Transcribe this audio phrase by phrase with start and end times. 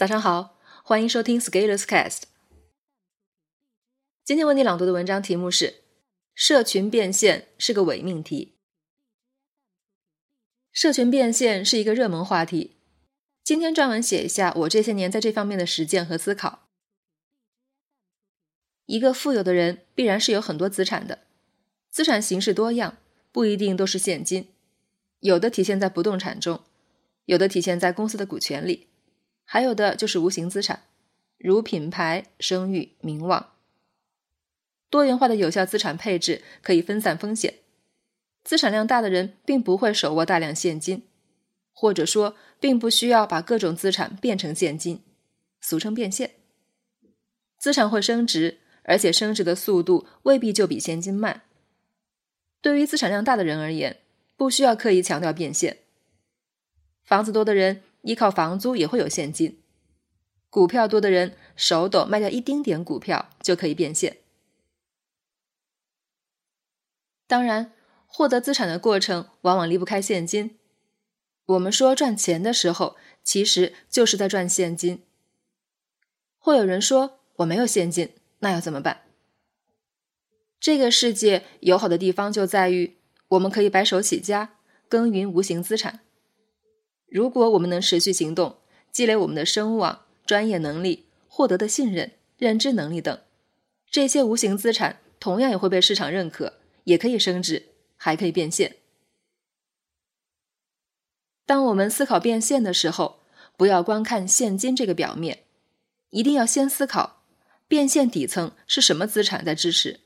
[0.00, 2.22] 早上好，欢迎收听 Scalers Cast。
[4.24, 5.82] 今天为你朗读的文章题目是
[6.34, 8.54] “社群变现是个伪命题”。
[10.72, 12.76] 社群变现是一个热门话题。
[13.44, 16.70] 今天专门写一下我这些年在这方面的实践和思考。
[18.86, 21.18] 一个富有的人必然是有很多资产的，
[21.90, 22.96] 资产形式多样，
[23.30, 24.48] 不一定都是现金，
[25.18, 26.64] 有的体现在不动产中，
[27.26, 28.86] 有的体现在公司的股权里。
[29.52, 30.84] 还有的就是无形资产，
[31.36, 33.54] 如品牌、声誉、名望。
[34.88, 37.54] 多元化的有效资产配置可以分散风险。
[38.44, 41.02] 资产量大的人并不会手握大量现金，
[41.72, 45.02] 或者说并不需要把各种资产变成现金，
[45.60, 46.30] 俗称变现。
[47.58, 51.42] 资产会升值，而且升值的速度未必就比现金慢。
[52.60, 53.96] 对于资产量大的人而言，
[54.36, 55.78] 不需要刻意强调变现。
[57.02, 57.82] 房子多的人。
[58.02, 59.60] 依靠房租也会有现金，
[60.48, 64.18] 股票多的人手抖卖掉一丁点股票就可以变现。
[67.26, 67.72] 当然，
[68.06, 70.58] 获得资产的过程往往离不开现金。
[71.46, 75.04] 我们说赚钱的时候，其实就是在赚现金。
[76.38, 79.02] 会有人说我没有现金，那要怎么办？
[80.58, 82.96] 这个世界友好的地方就在于，
[83.28, 84.56] 我们可以白手起家，
[84.88, 86.00] 耕耘无形资产。
[87.10, 88.58] 如果我们能持续行动，
[88.92, 93.20] 积累我们的声望、专业能力、获得的信任、认知能力等，
[93.90, 98.76] 这些无形资产同样也会被市场认可，也可以升值，还可以变现。
[101.44, 103.18] 当我们思考变现的时候，
[103.56, 105.42] 不要光看现金这个表面，
[106.10, 107.24] 一定要先思考
[107.66, 109.98] 变现底层是什么资产在支持。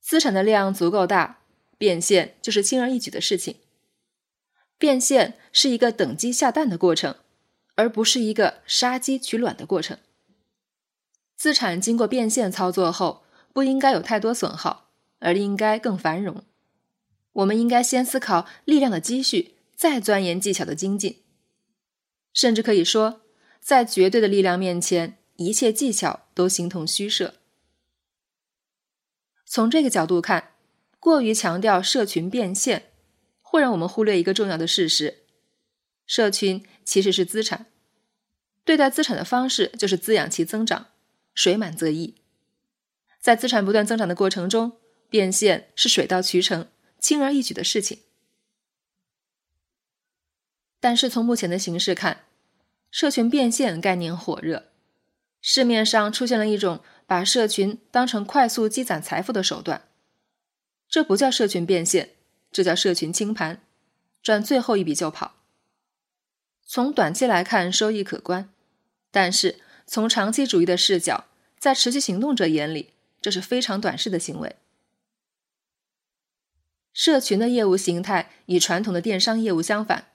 [0.00, 1.42] 资产的量足够大，
[1.76, 3.56] 变现就是轻而易举的事情。
[4.80, 7.16] 变现是一个等鸡下蛋的过程，
[7.74, 9.98] 而不是一个杀鸡取卵的过程。
[11.36, 16.42] 资产经过变现操作后，不应该有太多损耗，而应该更繁荣。
[17.34, 21.20] 我们应该先思考力量的积蓄，再钻研技巧的精进。
[22.32, 23.20] 甚至可以说，
[23.60, 27.34] 在绝对的力量面前，一切技巧都形同虚设。
[29.44, 30.52] 从这个角度看，
[30.98, 32.89] 过于强调社群变现。
[33.50, 35.24] 会让我们忽略一个重要的事实：
[36.06, 37.66] 社群其实是资产。
[38.64, 40.86] 对待资产的方式就是滋养其增长，
[41.34, 42.14] 水满则溢。
[43.18, 44.78] 在资产不断增长的过程中，
[45.08, 46.68] 变现是水到渠成、
[47.00, 47.98] 轻而易举的事情。
[50.78, 52.26] 但是从目前的形势看，
[52.92, 54.68] 社群变现概念火热，
[55.40, 59.88] 市面上出现了一种把社群当成快速积攒财富的手段，
[60.88, 62.10] 这不叫社群变现。
[62.50, 63.62] 这叫社群清盘，
[64.22, 65.34] 赚最后一笔就跑。
[66.64, 68.48] 从短期来看，收益可观，
[69.10, 71.26] 但是从长期主义的视角，
[71.58, 72.90] 在持续行动者眼里，
[73.20, 74.56] 这是非常短视的行为。
[76.92, 80.08] 社群的业务形态与传统的电商业务相反，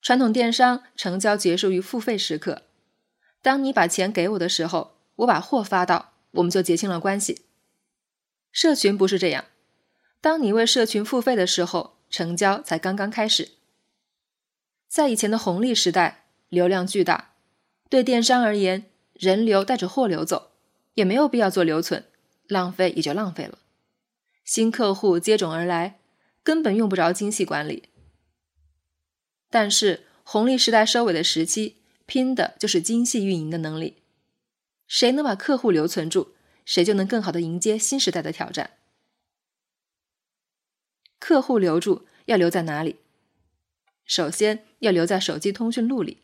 [0.00, 2.62] 传统电商成交结束于付费时刻，
[3.40, 7.42] 当你把钱给我的时候，我把货发到，我们就结清了关系。
[8.50, 9.44] 社群不是这样。
[10.22, 13.50] 当你为社群付费的时候，成交才刚刚开始。
[14.86, 17.32] 在以前的红利时代，流量巨大，
[17.90, 18.84] 对电商而言，
[19.14, 20.52] 人流带着货流走，
[20.94, 22.04] 也没有必要做留存，
[22.46, 23.58] 浪费也就浪费了。
[24.44, 25.98] 新客户接踵而来，
[26.44, 27.88] 根本用不着精细管理。
[29.50, 33.96] 但是红利时代收尾的时期，拼的就是精细运营的能力。
[34.86, 38.70] 谁能把客户留存住，谁就能更好的迎接新时代的挑战。
[41.22, 42.96] 客户留住要留在哪里？
[44.04, 46.18] 首先要留在手机通讯录里，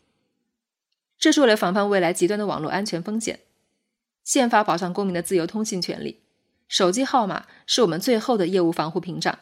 [1.16, 3.38] 这是为了防范未来极端的网络安全风险。
[4.24, 6.18] 宪法保障公民的自由通信权利，
[6.66, 9.38] 手机号码是我们最后的业务防护屏障。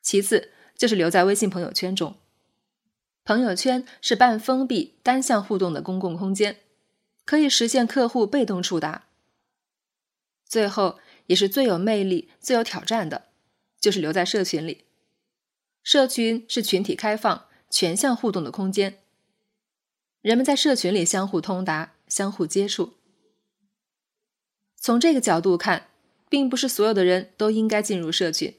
[0.00, 2.16] 其次就是留在微信朋友圈中，
[3.24, 6.56] 朋友圈是半封闭、单向互动的公共空间，
[7.26, 9.08] 可以实现客户被动触达。
[10.46, 13.26] 最后也是最有魅力、最有挑战的。
[13.82, 14.84] 就是留在社群里，
[15.82, 19.00] 社群是群体开放、全向互动的空间，
[20.20, 22.94] 人们在社群里相互通达、相互接触。
[24.76, 25.88] 从这个角度看，
[26.28, 28.54] 并不是所有的人都应该进入社群，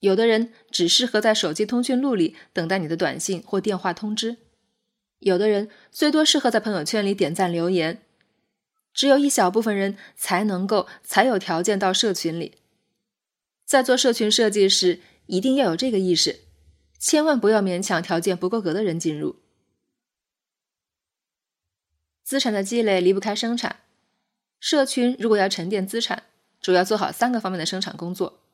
[0.00, 4.36] 有的人只适合在手机通讯录里等待你的短信或电话通知，
[5.20, 8.02] 有的人最多适合在朋友圈里点赞留言，
[8.92, 12.58] 只有一小部分人才能够、才有条件到社群里。
[13.66, 16.44] 在做社群设计时，一定要有这个意识，
[17.00, 19.40] 千万不要勉强条件不够格的人进入。
[22.22, 23.80] 资产的积累离不开生产。
[24.60, 26.24] 社群如果要沉淀资产，
[26.60, 28.44] 主要做好三个方面的生产工作：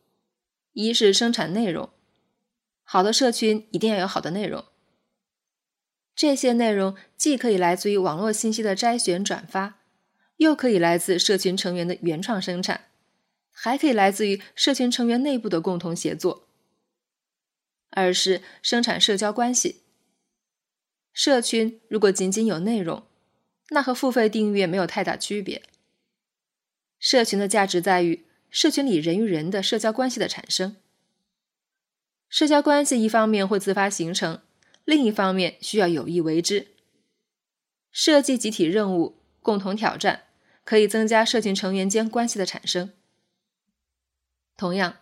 [0.73, 1.91] 一是生产内容，
[2.83, 4.65] 好的社群一定要有好的内容。
[6.15, 9.81] 这些内容既可以来自于网络信息的摘选转发，
[10.39, 12.89] 又可以来自社群成员的原创生产，
[13.53, 16.49] 还可以来自于社群成员内部的共同协作。
[17.91, 19.83] 二是生产社交关系。
[21.13, 23.05] 社群如果仅仅有内容，
[23.69, 25.63] 那和付费订阅没有太大区别。
[26.99, 30.77] 社群的价值在于社群里人与人的社交关系的产生。
[32.29, 34.41] 社交关系一方面会自发形成。
[34.85, 36.69] 另一方面，需要有意为之。
[37.91, 40.25] 设计集体任务、共同挑战，
[40.65, 42.91] 可以增加社群成员间关系的产生。
[44.57, 44.97] 同样，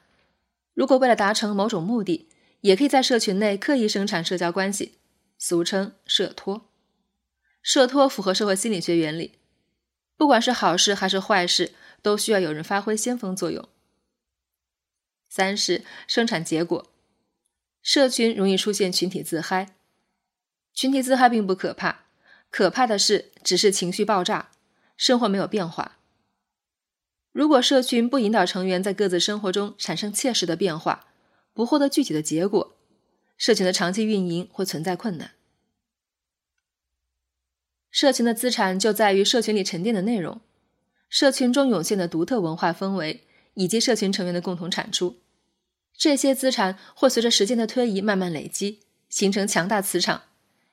[0.75, 2.29] 如果为了达成某种目的，
[2.63, 4.99] 也可以在社群内刻意生产社交关系，
[5.39, 6.71] 俗称社托。
[7.63, 9.39] 社托符合社会心理学原理，
[10.17, 13.69] 不管是好事还是坏事，都需要有人发挥先锋作用。
[15.29, 16.91] 三是生产结果。
[17.83, 19.75] 社群容易出现群体自嗨，
[20.75, 22.05] 群体自嗨并不可怕，
[22.51, 24.51] 可怕的是只是情绪爆炸，
[24.97, 26.00] 生活没有变化。
[27.33, 31.07] 如果社群不引导成员在各自生活中产生切实的变化，
[31.55, 32.77] 不获得具体的结果，
[33.37, 35.33] 社群的长期运营会存在困难。
[37.91, 40.41] 社群的资产就在于社群里沉淀的内容，
[41.09, 43.25] 社群中涌现的独特文化氛围，
[43.55, 45.17] 以及社群成员的共同产出。
[45.93, 50.23] 这些资产会随着时间的推移慢慢累积，形成强大磁场，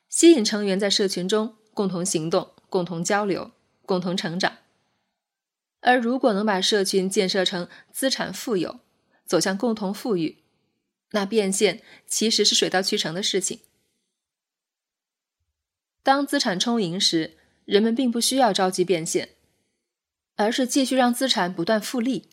[0.09, 3.51] 吸引成员在社群中共同行动、共同交流、
[3.85, 4.57] 共同成长。
[5.81, 8.79] 而如果能把社群建设成资产富有，
[9.25, 10.37] 走向共同富裕，
[11.11, 13.61] 那变现其实是水到渠成的事情。
[16.03, 19.29] 当资产充盈时，人们并不需要着急变现，
[20.35, 22.29] 而是继续让资产不断复利。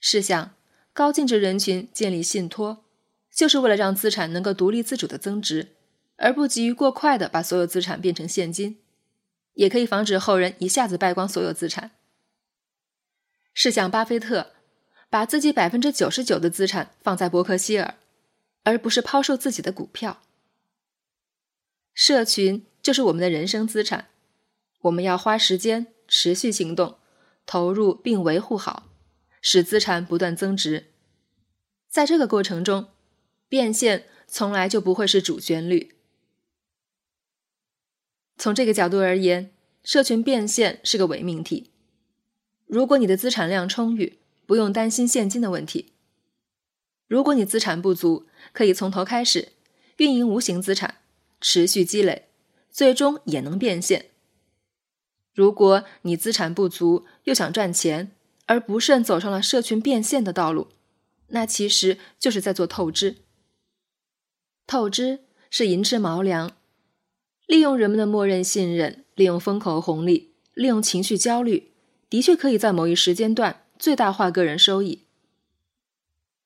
[0.00, 0.54] 试想。
[0.94, 2.84] 高净值人群建立信托，
[3.32, 5.76] 就是为了让资产能够独立自主的增值，
[6.16, 8.80] 而不急于过快的把所有资产变成现金，
[9.54, 11.92] 也可以防止后人一下子败光所有资产。
[13.60, 14.52] 试想，巴菲特
[15.10, 17.96] 把自己百分之九十九的资产放在伯克希尔，
[18.62, 20.22] 而不是抛售自己的股票。
[21.92, 24.10] 社群就是我们的人生资产，
[24.82, 26.98] 我们要花时间持续行动，
[27.46, 28.92] 投入并维护好。
[29.40, 30.92] 使资产不断增值，
[31.88, 32.86] 在这个过程中，
[33.48, 35.96] 变现从来就不会是主旋律。
[38.36, 39.50] 从这个角度而言，
[39.82, 41.72] 社群变现是个伪命题。
[42.68, 45.86] 如果你的资产量充裕，不用担心现金的问题；
[47.06, 49.52] 如果你资产不足，可以从头开始
[49.96, 50.96] 运营无形资产，
[51.40, 52.28] 持续积累，
[52.70, 54.10] 最终也能变现。
[55.34, 58.12] 如果你资产不足，又想赚钱，
[58.44, 60.68] 而不慎走上了社群变现的道路，
[61.28, 63.16] 那其实就是在做透支。
[64.66, 66.54] 透支是寅吃卯粮，
[67.46, 71.67] 利用人们的默认信任，利用风口红利，利用情绪焦虑，
[72.08, 75.04] 的确可以在某一时间段最大化个人收益。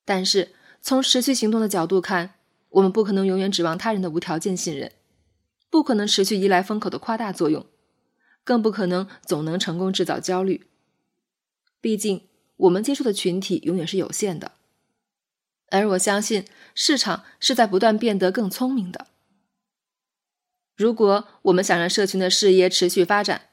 [0.04, 2.34] 但是从持续行动的角度看，
[2.70, 4.92] 我们不可能永远指望他人的无条件信任，
[5.70, 7.66] 不可能持续依赖风口的夸大作用，
[8.42, 10.66] 更不可能总能成功制造焦虑。
[11.80, 14.52] 毕竟，我们接触的群体永远是有限的，
[15.70, 16.44] 而我相信
[16.74, 19.06] 市场是在不断变得更聪明的。
[20.74, 23.50] 如果我们想让社群的事业持续发展，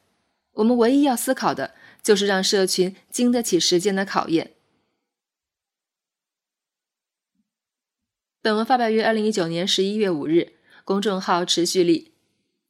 [0.54, 4.54] 我们唯一要思考的就是让社群经得起时间的考验。
[8.42, 10.54] 本文发表于二零一九年十一月五日，
[10.86, 12.14] 公众号持续力。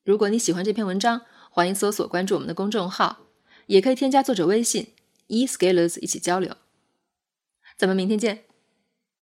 [0.04, 1.22] 如果你喜欢这篇文章，
[1.52, 3.28] 欢迎搜索关注我们的公众号，
[3.68, 4.94] 也可以添加作者微信。
[5.28, 6.58] e-scalers 一起交流，
[7.78, 8.49] 咱们明天见。